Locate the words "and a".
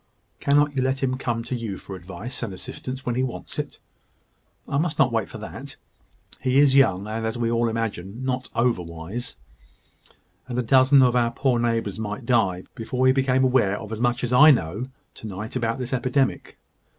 10.47-10.63